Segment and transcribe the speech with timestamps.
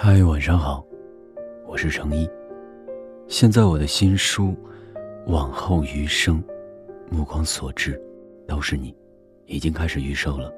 [0.00, 0.86] 嗨，晚上好，
[1.66, 2.30] 我是程一。
[3.26, 4.50] 现在我的新书
[5.26, 6.40] 《往后余生》，
[7.10, 8.00] 目光所至，
[8.46, 8.96] 都是你，
[9.46, 10.52] 已经开始预售了。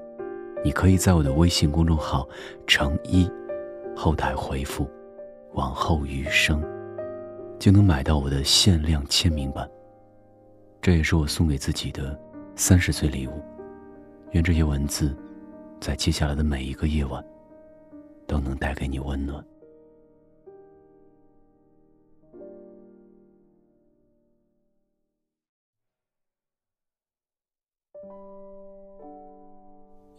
[0.63, 2.29] 你可以在我的微信公众号
[2.69, 3.27] “程一”
[3.97, 4.87] 后台回复
[5.57, 6.63] “往后余生”，
[7.59, 9.67] 就能买到我的限量签名版。
[10.83, 12.15] 这也是我送给自己的
[12.57, 13.43] 三十岁礼物。
[14.33, 15.17] 愿这些文字，
[15.81, 17.25] 在接下来的每一个夜晚。
[18.31, 19.45] 都能带给你温暖。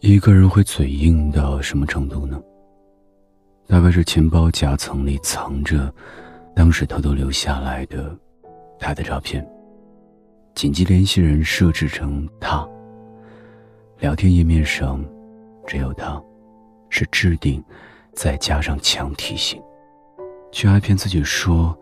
[0.00, 2.38] 一个人会嘴硬到什么程度呢？
[3.66, 5.90] 大概是钱包夹层里藏着
[6.54, 8.14] 当时偷偷留下来的
[8.78, 9.48] 他的照片，
[10.54, 12.68] 紧急联系人设置成他，
[14.00, 15.02] 聊天页面上
[15.66, 16.22] 只有他，
[16.90, 17.64] 是置顶。
[18.14, 19.60] 再加上强提醒，
[20.50, 21.76] 却还骗自己说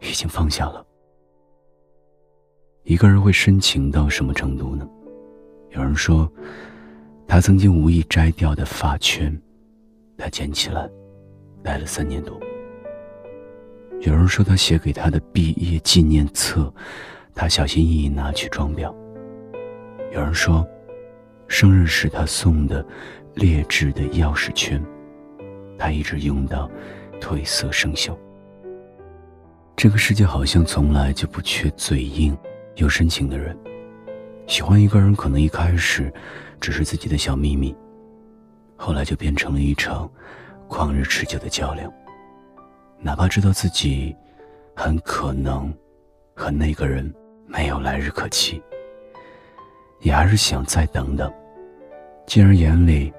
[0.00, 0.84] 已经放下了。
[2.82, 4.86] 一个人会深情到什么程度呢？
[5.70, 6.30] 有人说，
[7.26, 9.36] 他曾经无意摘掉的发圈，
[10.18, 10.88] 他捡起来，
[11.62, 12.38] 戴了三年多。
[14.00, 16.72] 有人说，他写给他的毕业纪念册，
[17.34, 18.94] 他小心翼翼拿去装裱。
[20.12, 20.66] 有人说，
[21.48, 22.84] 生日时他送的
[23.34, 24.84] 劣质的钥匙圈。
[25.78, 26.70] 他一直用到
[27.20, 28.16] 褪色生锈。
[29.76, 32.36] 这个世界好像从来就不缺嘴硬
[32.76, 33.56] 又深情的人。
[34.46, 36.12] 喜欢一个人，可能一开始
[36.60, 37.74] 只是自己的小秘密，
[38.76, 40.10] 后来就变成了一场
[40.68, 41.92] 旷日持久的较量。
[43.00, 44.14] 哪怕知道自己
[44.76, 45.74] 很可能
[46.34, 47.12] 和那个人
[47.46, 48.62] 没有来日可期，
[50.00, 51.32] 也还是想再等等。
[52.26, 53.12] 既然眼里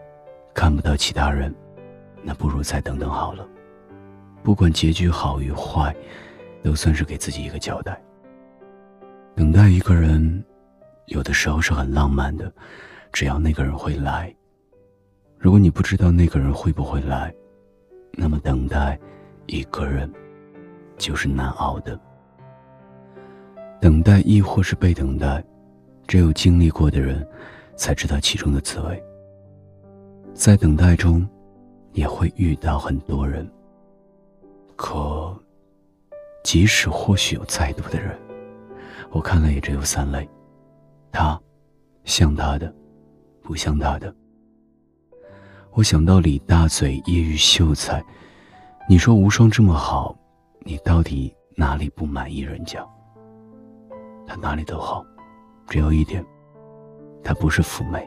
[0.53, 1.53] 看不到其他人。
[2.28, 3.48] 那不如再等等好了，
[4.42, 5.95] 不管结局好与坏，
[6.64, 8.02] 都算是给自己一个交代。
[9.36, 10.44] 等待一个人，
[11.05, 12.52] 有的时候是很浪漫的，
[13.14, 14.36] 只要那个人会来。
[15.38, 17.32] 如果你不知道那个人会不会来，
[18.14, 18.99] 那么等待
[19.45, 20.11] 一个人
[20.98, 21.99] 就是难熬的。
[23.80, 25.44] 等待亦或是被等待，
[26.08, 27.23] 只有经历过的人
[27.76, 29.04] 才知道其中的滋味。
[30.33, 31.23] 在等待中。
[31.95, 33.50] 也会遇到很多人，
[34.76, 35.33] 可
[36.44, 38.20] 即使或许有再多的人，
[39.11, 40.30] 我看来也只有三类：
[41.10, 41.39] 他，
[42.04, 42.72] 像他的，
[43.42, 44.14] 不像他的。
[45.72, 48.04] 我想到李大嘴、叶玉秀才，
[48.89, 50.14] 你说无双这么好，
[50.66, 52.86] 你到底哪里不满意人家？
[54.28, 55.05] 他哪里都好，
[55.66, 56.23] 只有一点，
[57.23, 58.05] 他不是妩媚。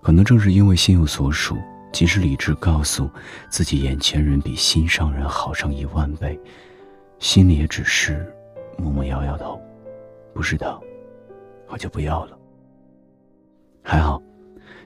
[0.00, 1.54] 可能正是因为心有所属。
[1.92, 3.08] 即使理智告诉
[3.48, 6.38] 自己眼前人比心上人好上一万倍，
[7.18, 8.30] 心里也只是
[8.76, 9.58] 默默摇摇头，
[10.34, 10.78] 不是他，
[11.68, 12.38] 我就不要了。
[13.82, 14.20] 还好，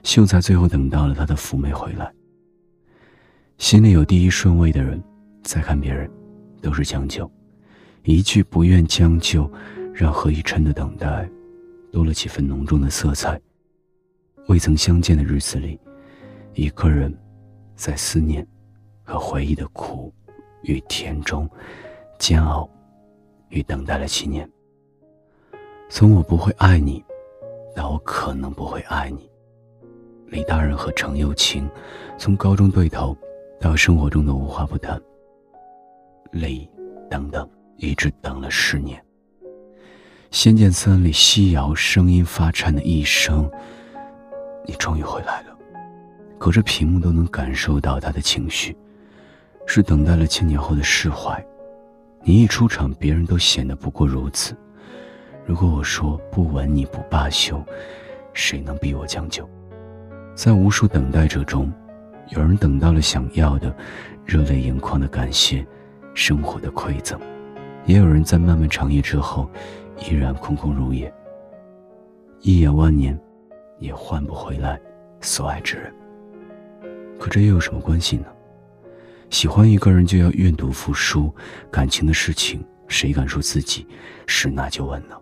[0.03, 2.09] 秀才最后等到了他的福妹回来。
[3.57, 5.03] 心里有第一顺位的人，
[5.43, 6.09] 再看别人，
[6.61, 7.29] 都是将就。
[8.03, 9.51] 一句不愿将就，
[9.93, 11.29] 让何以琛的等待
[11.91, 13.39] 多了几分浓重的色彩。
[14.47, 15.79] 未曾相见的日子里。
[16.53, 17.15] 一个人，
[17.75, 18.45] 在思念
[19.03, 20.13] 和回忆的苦
[20.63, 21.49] 与甜中
[22.19, 22.69] 煎熬
[23.49, 24.49] 与等待了七年。
[25.89, 27.03] 从我不会爱你，
[27.75, 29.29] 到我可能不会爱你。
[30.27, 31.69] 李大人和程又青，
[32.17, 33.15] 从高中对头
[33.59, 35.01] 到生活中的无话不谈。
[36.31, 36.69] 李，
[37.09, 39.01] 等等，一直等了十年。
[40.31, 43.49] 《仙剑三》里西瑶声音发颤的一声
[44.65, 45.57] ：“你终于回来了。”
[46.41, 48.75] 隔着屏幕都能感受到他的情绪，
[49.67, 51.39] 是等待了千年后的释怀。
[52.23, 54.57] 你一出场，别人都显得不过如此。
[55.45, 57.63] 如果我说不吻你不罢休，
[58.33, 59.47] 谁能逼我将就？
[60.33, 61.71] 在无数等待者中，
[62.29, 63.71] 有人等到了想要的，
[64.25, 65.63] 热泪盈眶的感谢，
[66.15, 67.19] 生活的馈赠；
[67.85, 69.47] 也有人在漫漫长夜之后，
[70.09, 71.13] 依然空空如也。
[72.39, 73.15] 一眼万年，
[73.77, 74.81] 也换不回来
[75.19, 75.93] 所爱之人。
[77.21, 78.25] 可这又有什么关系呢？
[79.29, 81.31] 喜欢一个人就要愿赌服输，
[81.71, 83.85] 感情的事情谁敢说自己
[84.25, 85.15] 十拿九稳呢？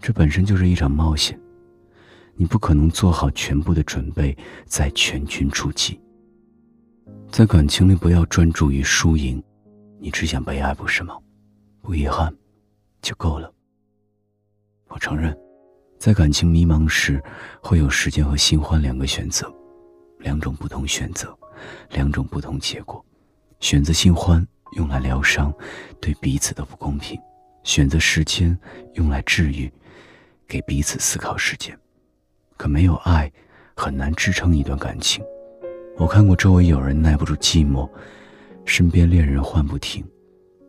[0.00, 1.36] 这本身就是一场冒险，
[2.36, 4.34] 你不可能做好全部的准备
[4.64, 6.00] 再全军出击。
[7.32, 9.42] 在感情里，不要专注于输赢，
[9.98, 11.18] 你只想被爱，不是吗？
[11.82, 12.32] 不遗憾，
[13.02, 13.52] 就够了。
[14.86, 15.36] 我承认，
[15.98, 17.20] 在感情迷茫时，
[17.60, 19.52] 会有时间和新欢两个选择。
[20.20, 21.36] 两种不同选择，
[21.90, 23.04] 两种不同结果：
[23.58, 24.46] 选择新欢
[24.76, 25.52] 用来疗伤，
[26.00, 27.18] 对彼此的不公平；
[27.64, 28.56] 选择时间
[28.94, 29.70] 用来治愈，
[30.46, 31.76] 给彼此思考时间。
[32.56, 33.30] 可没有爱，
[33.74, 35.24] 很难支撑一段感情。
[35.96, 37.88] 我看过周围有人耐不住寂寞，
[38.64, 40.04] 身边恋人换不停。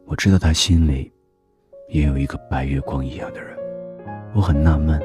[0.05, 1.11] 我知道他心里
[1.89, 3.57] 也有一个白月光一样的人。
[4.33, 5.01] 我很纳闷，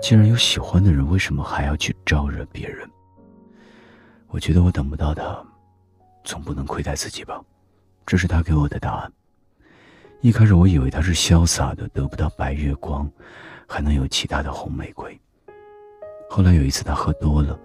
[0.00, 2.88] 既然有喜欢的人，为什么还要去招惹别人？
[4.34, 5.40] 我觉得我等不到他，
[6.24, 7.40] 总不能亏待自己吧。
[8.04, 9.12] 这是他给我的答案。
[10.22, 13.08] 一开始我以为他是潇洒的，得不到白月光，
[13.68, 15.16] 还能有其他的红玫瑰。
[16.28, 17.56] 后来有一次他喝多了，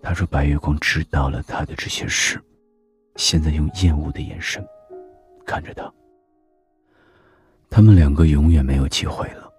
[0.00, 2.40] 他说白月光知道了他的这些事，
[3.16, 4.64] 现在用厌恶的眼神
[5.44, 5.92] 看着他。
[7.68, 9.50] 他们两个永远没有机会了。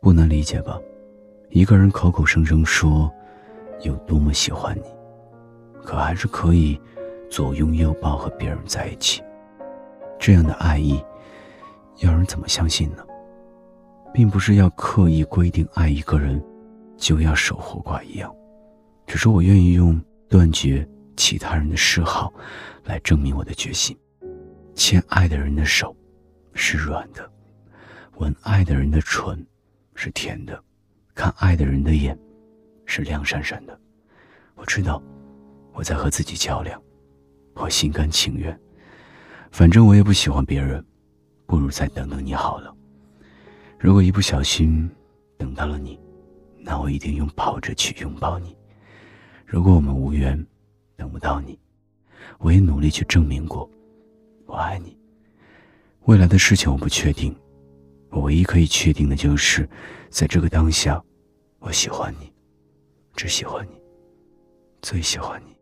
[0.00, 0.78] 不难理解吧？
[1.50, 3.12] 一个人口口声声说
[3.80, 4.82] 有多么喜欢你，
[5.84, 6.80] 可还是可以
[7.30, 9.22] 左拥右抱和别人在一起。
[10.18, 11.02] 这样的爱意，
[11.98, 13.04] 要人怎么相信呢？
[14.12, 16.42] 并不是要刻意规定爱一个人
[16.96, 18.34] 就要守活寡一样，
[19.06, 20.86] 只是我愿意用断绝
[21.16, 22.32] 其他人的嗜好
[22.84, 23.96] 来证明我的决心。
[24.74, 25.96] 牵爱的人的手
[26.54, 27.30] 是软的，
[28.16, 29.46] 吻爱的人的唇。
[30.00, 30.62] 是甜的，
[31.12, 32.16] 看爱的人的眼
[32.86, 33.76] 是亮闪闪的。
[34.54, 35.02] 我知道
[35.78, 36.82] 我在和自己较量，
[37.54, 38.58] 我心甘情愿。
[39.52, 40.84] 反正我也不喜欢别人，
[41.46, 42.74] 不如再等等你好了。
[43.78, 44.90] 如果一不小心
[45.36, 45.96] 等到了你，
[46.58, 48.56] 那我一定用跑着去拥抱你。
[49.46, 50.44] 如果我们无缘，
[50.96, 51.56] 等不到你，
[52.38, 53.70] 我也努力去证明过
[54.46, 54.98] 我爱你。
[56.06, 57.32] 未来的事情我不确定。
[58.10, 59.68] 我唯一可以确定的就是，
[60.10, 61.00] 在这个当下，
[61.60, 62.32] 我喜欢你，
[63.14, 63.80] 只喜欢你，
[64.82, 65.56] 最喜欢你。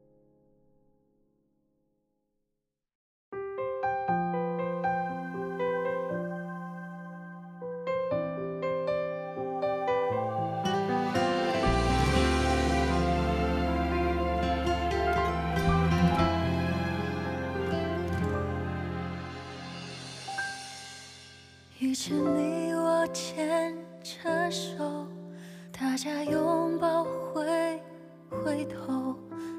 [22.08, 25.08] 是你，我牵着手，
[25.76, 27.82] 大家拥抱，回
[28.30, 29.16] 回头，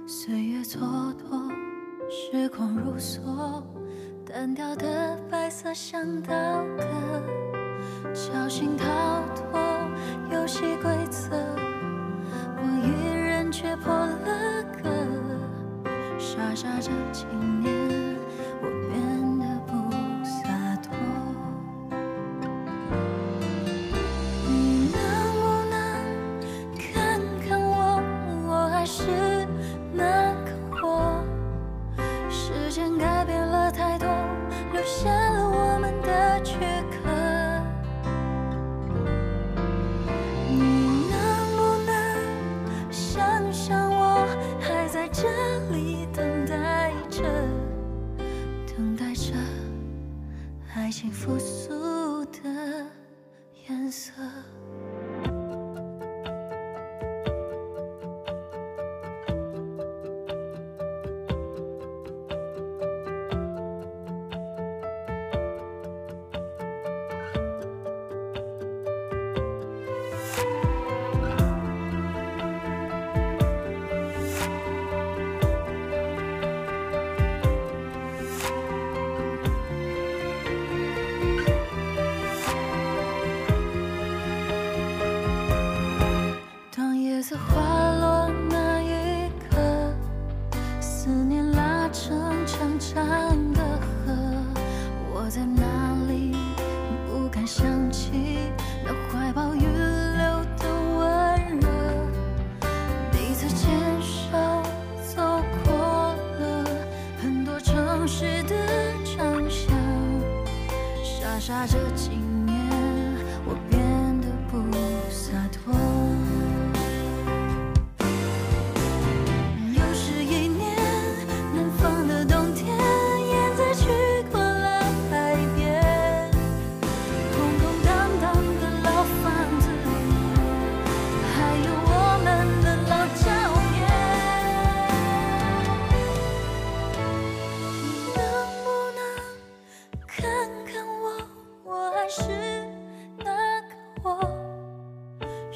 [0.07, 1.51] 岁月蹉跎，
[2.09, 3.19] 时光如梭，
[4.25, 6.33] 单调的白色像刀
[6.77, 6.85] 割，
[8.13, 8.85] 侥幸逃
[9.35, 9.59] 脱
[10.31, 17.25] 游戏规则，我一人却破了格，傻傻这几
[17.61, 17.86] 年。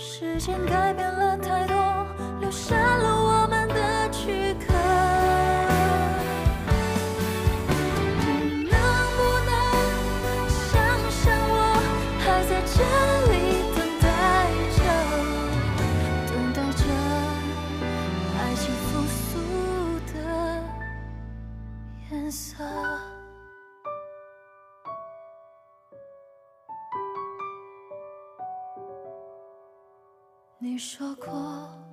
[0.03, 1.75] 时间改变了太多
[2.39, 4.73] 留下了我们的躯壳。
[8.17, 8.73] 你能
[9.15, 9.49] 不能
[10.49, 10.73] 想
[11.11, 11.53] 想我
[12.17, 12.81] 还在这
[13.31, 13.31] 里
[13.75, 14.03] 等待
[14.75, 14.81] 着？
[16.27, 16.83] 等待着
[18.39, 19.29] 爱情复苏
[20.11, 20.15] 的
[22.09, 22.65] 颜色？
[30.63, 31.90] 你说过，